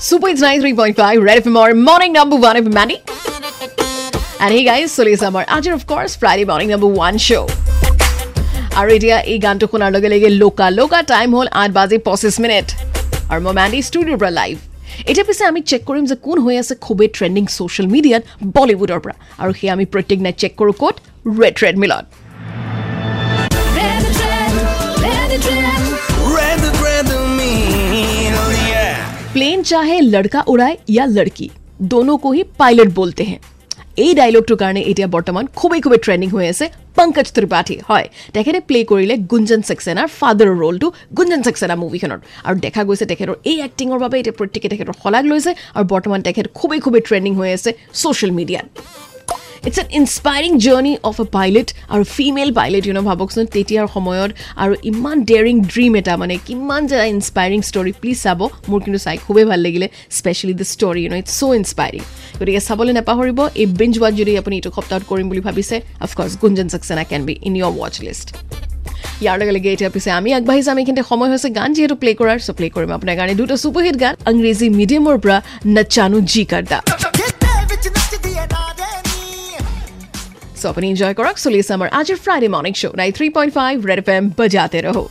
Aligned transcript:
Super 0.00 0.28
It's 0.28 0.42
93.5 0.42 1.22
Red 1.22 1.44
FM 1.44 1.56
or 1.56 1.74
morning 1.74 2.12
number 2.12 2.36
one 2.36 2.56
of 2.56 2.66
Mandy. 2.70 2.96
And 4.40 4.50
hey 4.50 4.64
guys, 4.64 4.88
চলি 4.98 5.10
আছে 5.16 5.26
আমাৰ 5.26 5.44
আজিৰ 5.56 5.72
of 5.78 5.84
course 5.92 6.12
Friday 6.22 6.44
morning 6.50 6.70
number 6.74 6.90
one 6.98 7.16
show. 7.26 7.44
আৰু 8.80 8.88
এতিয়া 8.96 9.16
এই 9.32 9.38
গানটো 9.44 9.66
শুনাৰ 9.72 9.90
লগে 9.96 10.08
লগে 10.14 10.28
লোকা 10.42 10.66
লোকা 10.78 11.00
টাইম 11.12 11.28
হ'ল 11.36 11.48
আঠ 11.62 11.70
বাজি 11.78 11.98
পঁচিছ 12.08 12.34
মিনিট 12.44 12.66
আৰু 13.32 13.40
মই 13.46 13.54
মেণ্ডি 13.60 13.80
ষ্টুডিঅ'ৰ 13.88 14.18
পৰা 14.22 14.32
লাইভ 14.40 14.54
এতিয়া 15.10 15.24
পিছে 15.28 15.42
আমি 15.50 15.60
চেক 15.70 15.82
কৰিম 15.88 16.04
যে 16.10 16.16
কোন 16.26 16.36
হৈ 16.44 16.54
আছে 16.62 16.74
খুবেই 16.86 17.08
ট্ৰেণ্ডিং 17.16 17.44
ছ'চিয়েল 17.56 17.86
মিডিয়াত 17.94 18.22
বলিউডৰ 18.56 19.00
পৰা 19.04 19.14
আৰু 19.42 19.50
সেয়া 19.58 19.72
আমি 19.76 19.84
প্ৰত্যেক 19.92 20.18
নাইট 20.26 20.36
চেক 20.42 20.52
কৰোঁ 20.60 20.74
ক'ত 20.82 20.96
ৰেড 21.40 21.54
ট্ৰেড 21.60 21.74
প্লেন 29.37 29.59
চাহে 29.69 29.97
লড়কা 30.13 30.41
উড়ায় 30.53 30.75
ইয়া 30.93 31.05
লড়কি 31.17 31.47
দোনো 31.91 32.13
কো 32.23 32.29
হি 32.35 32.41
পাইলট 32.59 32.89
বলতে 32.99 33.23
হে 33.29 33.37
এই 34.03 34.11
ডাইলগটোৰ 34.19 34.57
কাৰণে 34.63 34.81
এতিয়া 34.91 35.07
বৰ্তমান 35.15 35.43
খুবেই 35.59 35.81
খুবেই 35.85 35.99
ট্ৰেণ্ডিং 36.05 36.29
হৈ 36.35 36.45
আছে 36.53 36.65
পংকজ 36.97 37.27
ত্ৰিপাঠী। 37.35 37.75
হয় 37.89 38.07
তেখেতে 38.35 38.59
প্লে 38.67 38.79
কৰিলে 38.91 39.15
গুঞ্জন 39.31 39.61
চাক্সেনাৰ 39.69 40.07
ফাদাৰৰ 40.19 40.55
ৰ'লটো 40.63 40.87
গুঞ্জন 41.17 41.41
চাক্সেনা 41.45 41.75
মুভিখনত 41.83 42.19
আৰু 42.47 42.55
দেখা 42.65 42.81
গৈছে 42.87 43.05
তেখেতৰ 43.11 43.35
এই 43.51 43.57
এক্টিঙৰ 43.67 43.97
বাবে 44.03 44.15
এতিয়া 44.21 44.35
প্ৰত্যেকে 44.39 44.67
তেখেতৰ 44.73 44.95
শলাগ 45.03 45.23
লৈছে 45.31 45.51
আৰু 45.77 45.85
বৰ্তমান 45.93 46.19
তেখেত 46.27 46.45
খুবেই 46.59 46.79
খুবেই 46.85 47.01
ট্ৰেণ্ডিং 47.07 47.33
হৈ 47.39 47.49
আছে 47.57 47.69
ছ'চিয়েল 48.01 48.31
মিডিয়াত 48.39 48.65
it's 49.67 49.79
an 49.79 49.87
inspiring 49.99 50.51
journey 50.65 50.93
of 51.09 51.15
a 51.21 51.25
pilot 51.37 51.67
আৰু 51.93 52.03
ফিমেল 52.17 52.49
পাইলট 52.59 52.83
ইউ 52.87 52.93
ন 52.97 53.01
ভাবকচোন 53.09 53.45
তেতিয়াৰ 53.55 53.87
সময়ত 53.95 54.31
আৰু 54.63 54.73
ইমান 54.91 55.17
ডেয়াৰিং 55.29 55.55
ড্ৰিম 55.73 55.91
এটা 56.01 56.13
মানে 56.21 56.35
কিমান 56.47 56.81
যে 56.91 56.97
ইনস্পায়াৰিং 57.15 57.59
ষ্টৰী 57.69 57.91
প্লিজ 58.01 58.17
চাব 58.25 58.39
মোৰ 58.69 58.79
কিন্তু 58.85 58.99
চাই 59.05 59.17
খুবেই 59.25 59.45
ভাল 59.51 59.59
লাগিলে 59.65 59.87
specially 60.19 60.55
the 60.59 60.67
story 60.73 61.03
no 61.11 61.13
it's 61.21 61.31
so 61.39 61.41
inspiring 61.61 62.01
গতিকে 62.39 62.61
চাবলৈ 62.67 62.93
নাপাহৰিব 62.99 63.39
এই 63.61 63.67
বিঞ্জ 63.79 63.93
ৱাট 64.01 64.13
যদি 64.21 64.31
আপুনি 64.41 64.55
এইটো 64.59 64.71
সপ্তাহত 64.77 65.03
কৰিম 65.11 65.25
বুলি 65.31 65.41
ভাবিছে 65.47 65.75
of course 66.05 66.33
Gunjan 66.41 66.67
Saxena 66.73 67.03
can 67.11 67.21
be 67.27 67.33
in 67.47 67.53
your 67.59 67.71
watch 67.79 67.95
list 68.07 68.27
ইয়াৰ 69.23 69.35
লগে 69.41 69.53
লগে 69.57 69.69
এতিয়া 69.75 69.91
পিছে 69.95 70.09
আমি 70.19 70.29
আগবাঢ়ি 70.37 70.61
যাম 70.67 70.77
এইখিনিতে 70.81 71.03
সময় 71.11 71.29
হৈছে 71.33 71.49
গান 71.59 71.69
যিহেতু 71.75 71.95
প্লে 72.01 72.11
কৰাৰ 72.19 72.37
চ' 72.45 72.49
প্লে 72.57 72.67
কৰিম 72.75 72.91
আপোনাৰ 72.97 73.15
কাৰণে 73.19 73.33
দুটা 73.41 73.55
ছুপাৰহিট 73.63 73.95
গান 74.03 74.13
আংগ্ৰেজী 74.29 74.67
মিডিয়ামৰ 74.79 75.15
পৰা 75.23 75.37
নচানো 75.75 76.17
জি 76.31 76.43
কৰদা 76.51 76.79
सो 80.57 80.69
अपनी 80.69 80.89
एंजॉय 80.89 81.13
करो 81.13 81.33
सुली 81.37 81.61
समर 81.63 81.87
आज 81.87 82.11
Friday 82.11 82.47
morning 82.47 82.75
show 82.75 82.91
nine 82.97 83.11
three 83.11 83.29
point 83.29 83.53
five 83.53 83.85
Red 83.85 84.09
F 84.09 84.33
बजाते 84.37 84.81
रहो। 84.81 85.09